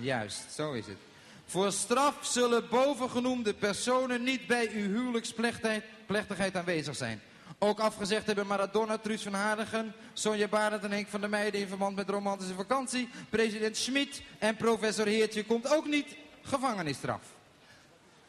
Juist, 0.01 0.53
zo 0.53 0.73
is 0.73 0.87
het. 0.87 1.12
Voor 1.53 1.73
straf 1.73 2.15
zullen 2.21 2.69
bovengenoemde 2.69 3.55
personen 3.55 4.23
niet 4.23 4.47
bij 4.47 4.71
uw 4.73 4.89
huwelijksplechtigheid 4.89 5.85
plechtigheid 6.07 6.57
aanwezig 6.57 6.97
zijn. 6.97 7.21
Ook 7.59 7.81
afgezegd 7.81 8.27
hebben 8.27 8.47
Maradona, 8.47 8.99
Truus 8.99 9.23
van 9.23 9.33
Haardigen, 9.33 9.95
Sonja 10.13 10.49
Barend 10.49 10.85
en 10.85 10.91
Henk 10.91 11.09
van 11.09 11.21
der 11.21 11.31
Meijden 11.31 11.61
in 11.61 11.69
verband 11.69 11.97
met 11.97 12.09
romantische 12.09 12.55
vakantie. 12.55 13.09
President 13.31 13.77
Schmid 13.77 14.23
en 14.39 14.57
professor 14.57 15.07
Heertje 15.07 15.45
komt 15.45 15.75
ook 15.75 15.87
niet 15.87 16.17
gevangenisstraf. 16.43 17.23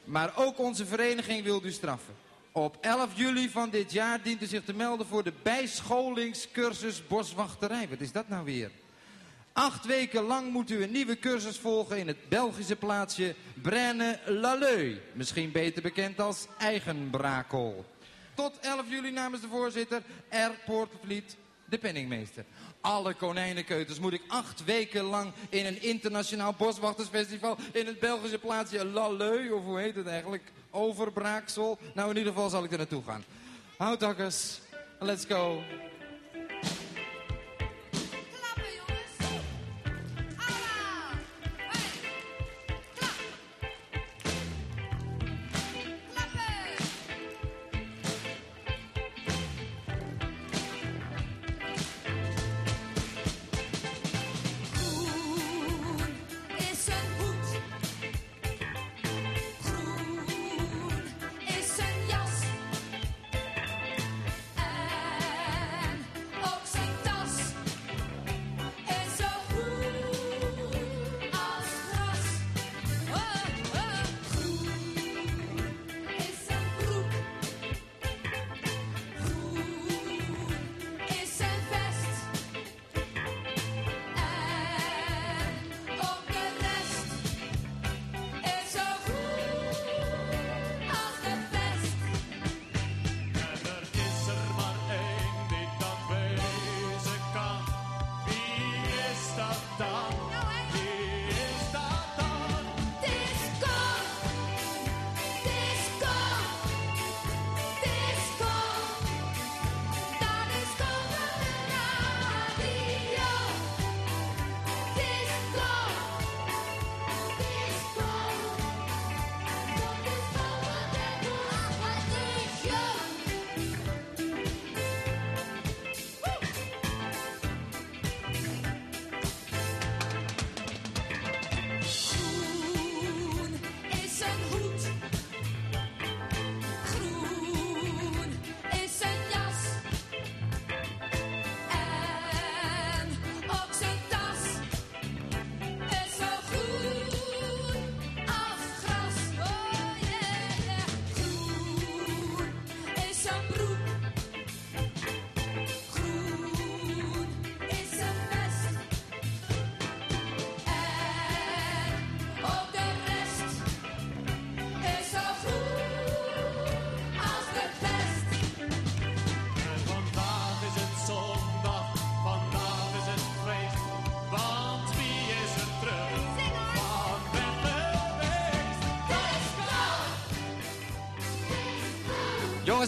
Maar 0.04 0.32
ook 0.36 0.60
onze 0.60 0.86
vereniging 0.86 1.44
wil 1.44 1.64
u 1.64 1.72
straffen. 1.72 2.14
Op 2.52 2.78
11 2.82 3.10
juli 3.14 3.50
van 3.50 3.70
dit 3.70 3.92
jaar 3.92 4.22
dient 4.22 4.42
u 4.42 4.46
zich 4.46 4.64
te 4.64 4.74
melden 4.74 5.06
voor 5.06 5.24
de 5.24 5.34
bijscholingscursus 5.44 7.08
boswachterij. 7.08 7.90
Wat 7.90 8.02
is 8.02 8.12
dat 8.12 8.30
nou 8.30 8.46
weer? 8.46 8.72
Acht 9.54 9.86
weken 9.86 10.24
lang 10.24 10.52
moet 10.52 10.72
u 10.72 10.84
een 10.84 10.92
nieuwe 10.92 11.20
cursus 11.20 11.58
volgen 11.58 11.98
in 11.98 12.08
het 12.08 12.30
Belgische 12.30 12.76
plaatsje 12.76 13.36
Braine-l'Alleud. 13.62 14.98
Misschien 15.12 15.52
beter 15.52 15.82
bekend 15.82 16.20
als 16.20 16.48
Eigenbrakel. 16.58 17.86
Tot 18.34 18.60
11 18.60 18.90
juli 18.90 19.12
namens 19.12 19.42
de 19.42 19.48
voorzitter 19.48 20.02
R. 20.30 20.52
Poortvliet, 20.66 21.38
de 21.66 21.78
penningmeester. 21.78 22.46
Alle 22.82 23.14
konijnenkeuters 23.14 24.00
moet 24.00 24.14
ik 24.14 24.22
acht 24.28 24.64
weken 24.64 25.04
lang 25.04 25.32
in 25.50 25.66
een 25.66 25.82
internationaal 25.82 26.54
boswachtersfestival 26.54 27.58
in 27.72 27.86
het 27.86 28.00
Belgische 28.00 28.40
plaatsje 28.40 28.86
L'Alleud, 28.86 29.52
of 29.52 29.64
hoe 29.64 29.80
heet 29.80 29.96
het 29.96 30.08
eigenlijk, 30.08 30.52
Overbraaksel. 30.70 31.78
Nou, 31.94 32.10
in 32.10 32.18
ieder 32.18 32.34
geval 32.34 32.50
zal 32.50 32.64
ik 32.64 32.72
er 32.72 32.78
naartoe 32.78 33.04
gaan. 33.04 33.24
Houtakkers, 33.78 34.60
let's 35.00 35.26
go. 35.26 35.64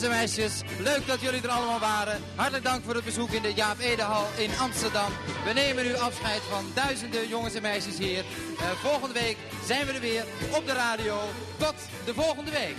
Jongens 0.02 0.14
en 0.14 0.20
meisjes. 0.20 0.62
Leuk 0.80 1.08
dat 1.08 1.22
jullie 1.22 1.42
er 1.42 1.50
allemaal 1.50 1.80
waren. 1.80 2.22
Hartelijk 2.36 2.64
dank 2.64 2.84
voor 2.84 2.96
het 2.96 3.04
bezoek 3.04 3.30
in 3.30 3.42
de 3.42 3.54
Jaap 3.54 3.80
Edehal 3.80 4.26
in 4.38 4.50
Amsterdam. 4.60 5.12
We 5.46 5.54
nemen 5.54 5.84
nu 5.84 5.96
afscheid 5.96 6.42
van 6.50 6.66
duizenden 6.74 7.28
jongens 7.28 7.54
en 7.54 7.62
meisjes 7.62 7.98
hier. 7.98 8.20
Eh, 8.20 8.72
volgende 8.72 9.20
week 9.20 9.38
zijn 9.66 9.86
we 9.86 9.92
er 9.92 10.00
weer 10.00 10.26
op 10.56 10.66
de 10.66 10.74
radio. 10.74 11.20
Tot 11.58 11.76
de 12.06 12.14
volgende 12.14 12.52
week. 12.52 12.76